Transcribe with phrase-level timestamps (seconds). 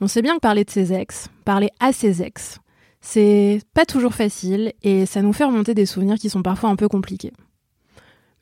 [0.00, 2.60] On sait bien que parler de ses ex, parler à ses ex,
[3.00, 6.76] c'est pas toujours facile et ça nous fait remonter des souvenirs qui sont parfois un
[6.76, 7.32] peu compliqués.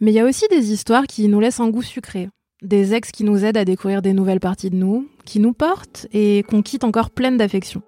[0.00, 2.28] Mais il y a aussi des histoires qui nous laissent un goût sucré,
[2.62, 6.06] des ex qui nous aident à découvrir des nouvelles parties de nous, qui nous portent
[6.12, 7.82] et qu'on quitte encore pleines d'affection.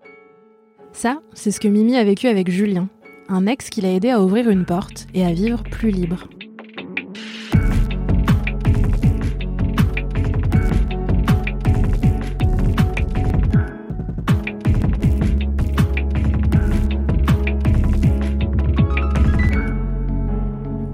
[0.93, 2.89] Ça, c'est ce que Mimi a vécu avec Julien,
[3.29, 6.29] un ex qui l'a aidé à ouvrir une porte et à vivre plus libre.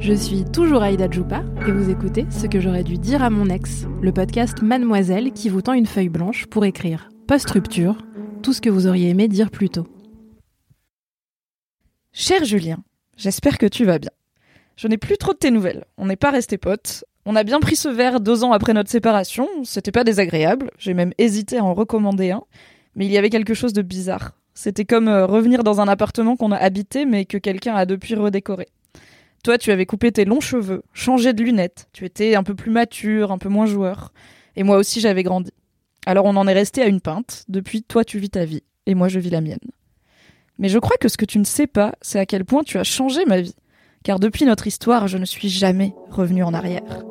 [0.04, 3.48] Je suis toujours Aïda Djoupa et vous écoutez ce que j'aurais dû dire à mon
[3.48, 7.96] ex, le podcast Mademoiselle qui vous tend une feuille blanche pour écrire, post-rupture,
[8.42, 9.86] tout ce que vous auriez aimé dire plus tôt.
[12.12, 12.84] Cher Julien,
[13.16, 14.10] j'espère que tu vas bien.
[14.76, 15.86] Je n'ai plus trop de tes nouvelles.
[15.96, 17.06] On n'est pas restés potes.
[17.24, 19.48] On a bien pris ce verre deux ans après notre séparation.
[19.62, 20.70] C'était pas désagréable.
[20.76, 22.44] J'ai même hésité à en recommander un.
[22.94, 24.32] Mais il y avait quelque chose de bizarre.
[24.52, 28.14] C'était comme euh, revenir dans un appartement qu'on a habité mais que quelqu'un a depuis
[28.14, 28.68] redécoré.
[29.44, 32.70] Toi, tu avais coupé tes longs cheveux, changé de lunettes, tu étais un peu plus
[32.70, 34.10] mature, un peu moins joueur.
[34.56, 35.50] Et moi aussi, j'avais grandi.
[36.06, 37.44] Alors on en est resté à une pinte.
[37.48, 39.58] Depuis, toi, tu vis ta vie, et moi, je vis la mienne.
[40.58, 42.78] Mais je crois que ce que tu ne sais pas, c'est à quel point tu
[42.78, 43.54] as changé ma vie.
[44.02, 47.04] Car depuis notre histoire, je ne suis jamais revenue en arrière.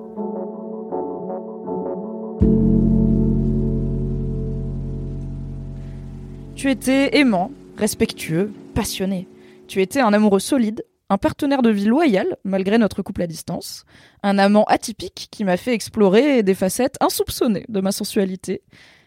[6.56, 9.28] Tu étais aimant, respectueux, passionné.
[9.68, 13.86] Tu étais un amoureux solide, un partenaire de vie loyal, malgré notre couple à distance,
[14.24, 18.64] un amant atypique qui m'a fait explorer des facettes insoupçonnées de ma sensualité,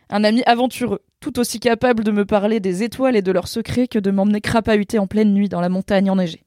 [0.08, 3.88] un ami aventureux, tout aussi capable de me parler des étoiles et de leurs secrets
[3.88, 6.44] que de m'emmener crapahuter en pleine nuit dans la montagne enneigée.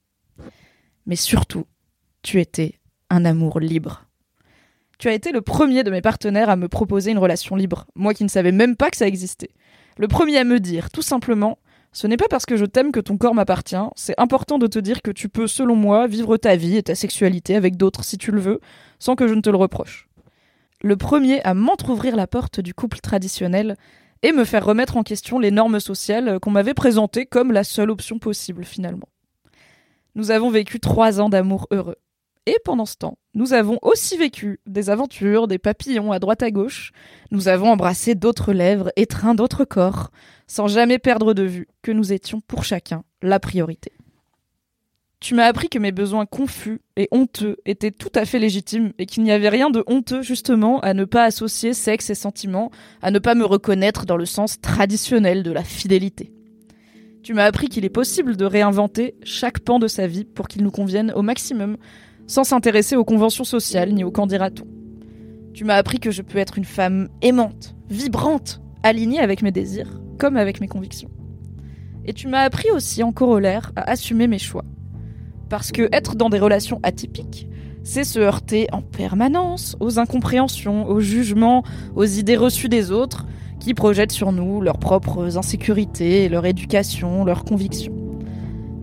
[1.05, 1.65] Mais surtout,
[2.21, 4.05] tu étais un amour libre.
[4.97, 8.13] Tu as été le premier de mes partenaires à me proposer une relation libre, moi
[8.13, 9.52] qui ne savais même pas que ça existait.
[9.97, 11.59] Le premier à me dire, tout simplement,
[11.92, 14.80] ce n'est pas parce que je t'aime que ton corps m'appartient, c'est important de te
[14.80, 18.17] dire que tu peux, selon moi, vivre ta vie et ta sexualité avec d'autres si
[18.17, 18.60] tu le veux,
[19.00, 20.08] sans que je ne te le reproche.
[20.82, 23.76] Le premier à m'entr'ouvrir la porte du couple traditionnel
[24.22, 27.89] et me faire remettre en question les normes sociales qu'on m'avait présentées comme la seule
[27.89, 29.10] option possible finalement.
[30.16, 31.98] Nous avons vécu trois ans d'amour heureux.
[32.45, 36.49] Et pendant ce temps, nous avons aussi vécu des aventures, des papillons à droite à
[36.49, 36.92] gauche.
[37.32, 40.10] Nous avons embrassé d'autres lèvres, étreint d'autres corps,
[40.49, 43.93] sans jamais perdre de vue que nous étions pour chacun la priorité.
[45.21, 49.05] Tu m'as appris que mes besoins confus et honteux étaient tout à fait légitimes et
[49.05, 52.71] qu'il n'y avait rien de honteux justement à ne pas associer sexe et sentiments,
[53.02, 56.32] à ne pas me reconnaître dans le sens traditionnel de la fidélité.
[57.21, 60.64] Tu m'as appris qu'il est possible de réinventer chaque pan de sa vie pour qu'il
[60.64, 61.77] nous convienne au maximum,
[62.26, 64.67] sans s'intéresser aux conventions sociales ni aux candidatons.
[65.54, 69.99] Tu m'as appris que je peux être une femme aimante, vibrante, alignée avec mes désirs,
[70.19, 71.09] comme avec mes convictions.
[72.05, 74.65] Et tu m'as appris aussi en corollaire à assumer mes choix.
[75.49, 77.47] Parce que être dans des relations atypiques,
[77.83, 81.63] c'est se heurter en permanence aux incompréhensions, aux jugements,
[81.95, 83.25] aux idées reçues des autres
[83.59, 87.93] qui projettent sur nous leurs propres insécurités, leur éducation, leurs convictions.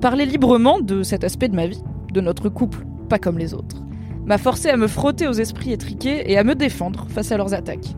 [0.00, 1.82] Parler librement de cet aspect de ma vie,
[2.12, 3.82] de notre couple, pas comme les autres,
[4.24, 7.54] m'a forcé à me frotter aux esprits étriqués et à me défendre face à leurs
[7.54, 7.94] attaques.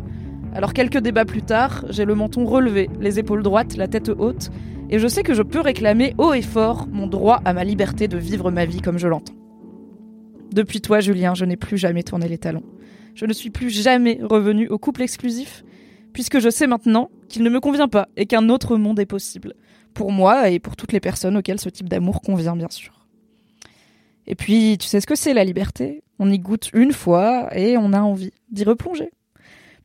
[0.58, 4.50] Alors quelques débats plus tard, j'ai le menton relevé, les épaules droites, la tête haute,
[4.90, 8.08] et je sais que je peux réclamer haut et fort mon droit à ma liberté
[8.08, 9.36] de vivre ma vie comme je l'entends.
[10.50, 12.64] Depuis toi, Julien, je n'ai plus jamais tourné les talons.
[13.14, 15.62] Je ne suis plus jamais revenu au couple exclusif,
[16.12, 19.54] puisque je sais maintenant qu'il ne me convient pas et qu'un autre monde est possible.
[19.94, 23.06] Pour moi et pour toutes les personnes auxquelles ce type d'amour convient, bien sûr.
[24.26, 26.02] Et puis, tu sais ce que c'est la liberté?
[26.18, 29.12] On y goûte une fois et on a envie d'y replonger.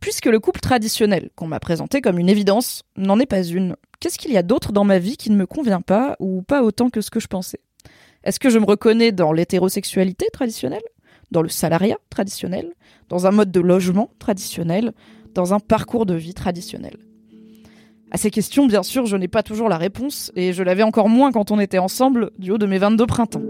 [0.04, 4.20] Puisque le couple traditionnel, qu'on m'a présenté comme une évidence, n'en est pas une, qu'est-ce
[4.20, 6.90] qu'il y a d'autre dans ma vie qui ne me convient pas ou pas autant
[6.90, 7.62] que ce que je pensais?
[8.26, 10.82] Est-ce que je me reconnais dans l'hétérosexualité traditionnelle
[11.32, 12.74] Dans le salariat traditionnel
[13.08, 14.92] Dans un mode de logement traditionnel
[15.34, 16.98] Dans un parcours de vie traditionnel?
[18.12, 21.08] À ces questions, bien sûr, je n'ai pas toujours la réponse, et je l'avais encore
[21.08, 23.42] moins quand on était ensemble du haut de mes 22 printemps.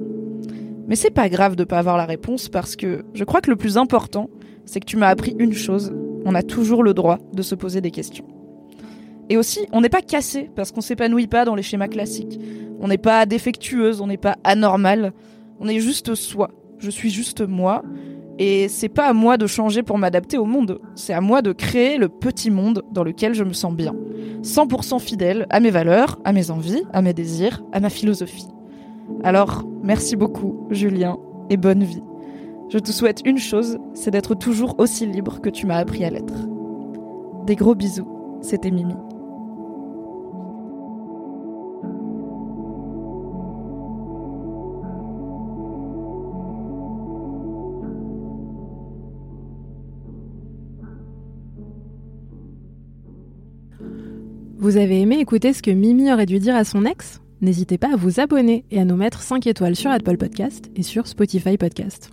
[0.87, 3.55] Mais c'est pas grave de pas avoir la réponse parce que je crois que le
[3.55, 4.29] plus important,
[4.65, 5.91] c'est que tu m'as appris une chose
[6.25, 8.25] on a toujours le droit de se poser des questions.
[9.29, 12.39] Et aussi, on n'est pas cassé parce qu'on s'épanouit pas dans les schémas classiques.
[12.79, 15.13] On n'est pas défectueuse, on n'est pas anormal.
[15.59, 16.51] On est juste soi.
[16.79, 17.83] Je suis juste moi.
[18.39, 20.79] Et c'est pas à moi de changer pour m'adapter au monde.
[20.95, 23.95] C'est à moi de créer le petit monde dans lequel je me sens bien.
[24.41, 28.47] 100% fidèle à mes valeurs, à mes envies, à mes désirs, à ma philosophie.
[29.23, 31.17] Alors, merci beaucoup, Julien,
[31.49, 32.01] et bonne vie.
[32.73, 36.09] Je te souhaite une chose, c'est d'être toujours aussi libre que tu m'as appris à
[36.09, 36.33] l'être.
[37.45, 38.07] Des gros bisous,
[38.41, 38.95] c'était Mimi.
[54.57, 57.21] Vous avez aimé écouter ce que Mimi aurait dû dire à son ex?
[57.41, 60.81] N'hésitez pas à vous abonner et à nous mettre 5 étoiles sur Apple Podcast et
[60.81, 62.09] sur Spotify Podcast.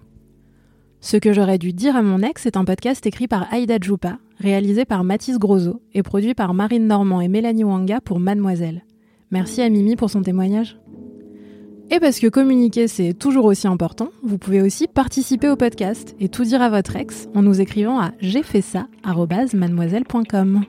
[1.01, 4.19] Ce que j'aurais dû dire à mon ex est un podcast écrit par Aïda Djoupa,
[4.39, 8.85] réalisé par Mathis Grosso et produit par Marine Normand et Mélanie Wanga pour Mademoiselle.
[9.31, 10.79] Merci à Mimi pour son témoignage.
[11.91, 16.29] Et parce que communiquer c'est toujours aussi important, vous pouvez aussi participer au podcast et
[16.29, 20.65] tout dire à votre ex en nous écrivant à j'ai fait ça mademoiselle.com.